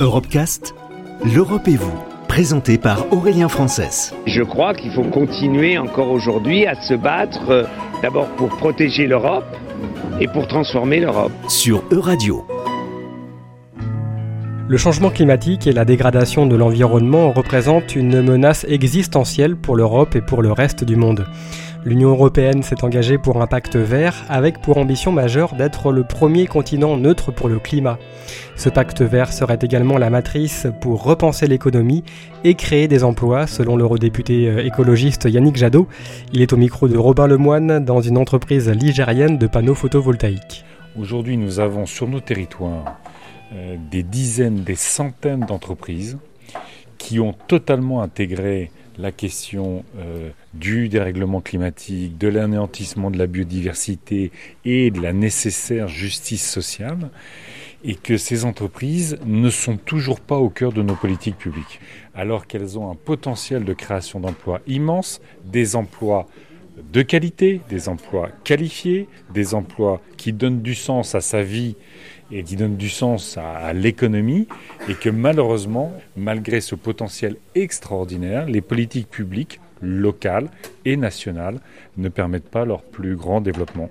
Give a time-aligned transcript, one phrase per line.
[0.00, 0.76] Europecast,
[1.24, 1.98] l'Europe et vous,
[2.28, 4.14] présenté par Aurélien Frances.
[4.26, 7.64] Je crois qu'il faut continuer encore aujourd'hui à se battre euh,
[8.00, 9.56] d'abord pour protéger l'Europe
[10.20, 11.32] et pour transformer l'Europe.
[11.48, 12.46] Sur Euradio.
[14.68, 20.20] Le changement climatique et la dégradation de l'environnement représentent une menace existentielle pour l'Europe et
[20.20, 21.26] pour le reste du monde.
[21.84, 26.46] L'Union européenne s'est engagée pour un pacte vert avec pour ambition majeure d'être le premier
[26.46, 27.98] continent neutre pour le climat.
[28.56, 32.02] Ce pacte vert serait également la matrice pour repenser l'économie
[32.42, 35.86] et créer des emplois, selon l'eurodéputé euh, écologiste Yannick Jadot.
[36.32, 40.64] Il est au micro de Robin Lemoine dans une entreprise ligérienne de panneaux photovoltaïques.
[40.98, 42.98] Aujourd'hui, nous avons sur nos territoires
[43.52, 46.18] euh, des dizaines, des centaines d'entreprises
[46.98, 54.32] qui ont totalement intégré la question euh, du dérèglement climatique, de l'anéantissement de la biodiversité
[54.64, 57.10] et de la nécessaire justice sociale,
[57.84, 61.80] et que ces entreprises ne sont toujours pas au cœur de nos politiques publiques,
[62.14, 66.26] alors qu'elles ont un potentiel de création d'emplois immense, des emplois
[66.92, 71.76] de qualité, des emplois qualifiés, des emplois qui donnent du sens à sa vie
[72.30, 74.48] et qui donnent du sens à, l'économie,
[74.88, 80.48] et que malheureusement, malgré ce potentiel extraordinaire, les politiques publiques locales
[80.84, 81.60] et nationales
[81.96, 83.88] ne permettent pas leur plus grand développement.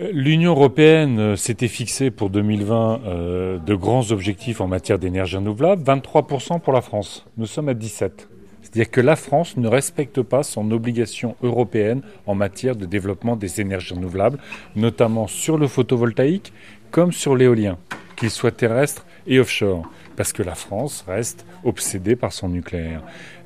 [0.00, 5.36] Euh, L'Union européenne euh, s'était fixée pour 2020 euh, de grands objectifs en matière d'énergie
[5.36, 7.26] renouvelable, 23% pour la France.
[7.36, 8.28] Nous sommes à 17.
[8.62, 13.60] C'est-à-dire que la France ne respecte pas son obligation européenne en matière de développement des
[13.60, 14.38] énergies renouvelables,
[14.76, 16.52] notamment sur le photovoltaïque
[16.90, 17.78] comme sur l'éolien,
[18.16, 23.02] qu'il soit terrestre et offshore, parce que la France reste obsédée par son nucléaire.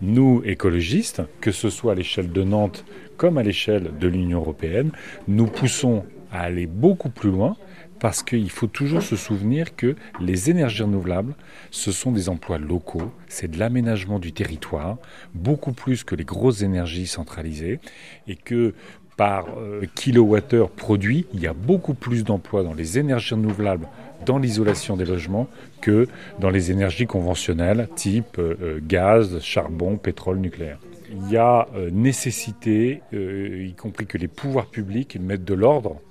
[0.00, 2.84] Nous, écologistes, que ce soit à l'échelle de Nantes
[3.16, 4.92] comme à l'échelle de l'Union européenne,
[5.26, 7.56] nous poussons à aller beaucoup plus loin
[8.00, 11.34] parce qu'il faut toujours se souvenir que les énergies renouvelables,
[11.70, 14.98] ce sont des emplois locaux, c'est de l'aménagement du territoire,
[15.34, 17.80] beaucoup plus que les grosses énergies centralisées,
[18.26, 18.74] et que
[19.18, 23.88] par euh, kilowattheure produit, il y a beaucoup plus d'emplois dans les énergies renouvelables,
[24.24, 25.48] dans l'isolation des logements,
[25.80, 26.06] que
[26.38, 30.78] dans les énergies conventionnelles, type euh, euh, gaz, charbon, pétrole, nucléaire.
[31.10, 36.02] Il y a nécessité, y compris que les pouvoirs publics mettent de l'ordre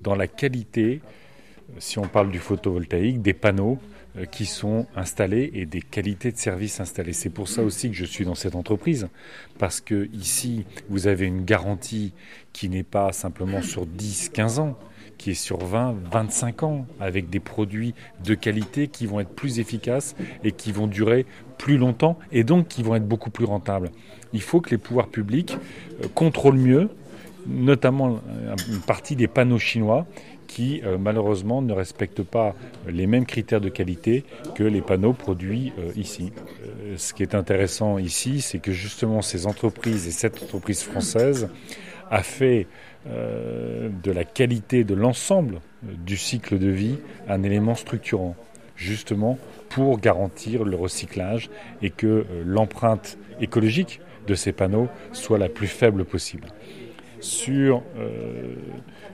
[0.00, 1.02] dans la qualité
[1.78, 3.78] si on parle du photovoltaïque, des panneaux
[4.18, 7.12] euh, qui sont installés et des qualités de service installées.
[7.12, 9.08] C'est pour ça aussi que je suis dans cette entreprise,
[9.58, 12.14] parce que ici, vous avez une garantie
[12.52, 14.78] qui n'est pas simplement sur 10, 15 ans,
[15.18, 17.94] qui est sur 20, 25 ans, avec des produits
[18.24, 21.26] de qualité qui vont être plus efficaces et qui vont durer
[21.58, 23.90] plus longtemps, et donc qui vont être beaucoup plus rentables.
[24.32, 25.56] Il faut que les pouvoirs publics
[26.02, 26.88] euh, contrôlent mieux,
[27.46, 28.20] notamment
[28.68, 30.04] une partie des panneaux chinois
[30.46, 32.54] qui euh, malheureusement ne respectent pas
[32.88, 34.24] les mêmes critères de qualité
[34.54, 36.32] que les panneaux produits euh, ici.
[36.64, 41.48] Euh, ce qui est intéressant ici, c'est que justement ces entreprises et cette entreprise française
[42.10, 42.66] a fait
[43.04, 46.96] de la qualité de l'ensemble du cycle de vie
[47.28, 48.34] un élément structurant,
[48.74, 51.48] justement pour garantir le recyclage
[51.82, 56.48] et que l'empreinte écologique de ces panneaux soit la plus faible possible
[57.20, 58.54] sur euh,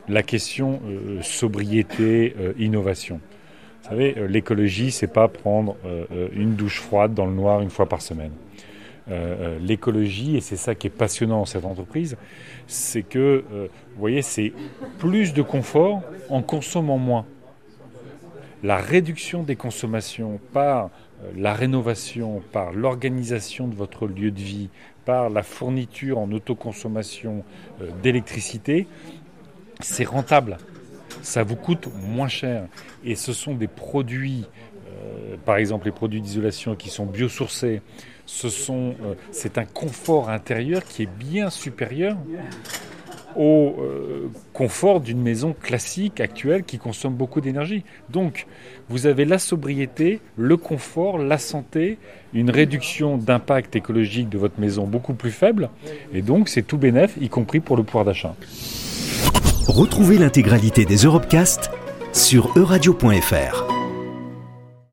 [0.08, 3.20] la question euh, sobriété, euh, innovation.
[3.82, 5.74] Vous savez, l'écologie, c'est pas prendre
[6.36, 8.30] une douche froide dans le noir une fois par semaine.
[9.60, 12.16] l'écologie, et c'est ça qui est passionnant dans cette entreprise,
[12.68, 14.52] c'est que, vous voyez, c'est
[14.98, 17.26] plus de confort en consommant moins.
[18.62, 20.90] La réduction des consommations par
[21.36, 24.68] la rénovation, par l'organisation de votre lieu de vie,
[25.04, 27.44] par la fourniture en autoconsommation
[27.80, 28.86] euh, d'électricité,
[29.80, 30.58] c'est rentable.
[31.22, 32.66] Ça vous coûte moins cher.
[33.04, 34.46] Et ce sont des produits,
[34.88, 37.82] euh, par exemple les produits d'isolation qui sont biosourcés,
[38.44, 42.16] euh, c'est un confort intérieur qui est bien supérieur
[43.36, 47.84] au euh, confort d'une maison classique actuelle qui consomme beaucoup d'énergie.
[48.10, 48.46] Donc,
[48.88, 51.98] vous avez la sobriété, le confort, la santé,
[52.34, 55.70] une réduction d'impact écologique de votre maison beaucoup plus faible,
[56.12, 58.34] et donc c'est tout bénéf, y compris pour le pouvoir d'achat.
[59.68, 61.70] Retrouvez l'intégralité des Europecast
[62.12, 63.61] sur euradio.fr.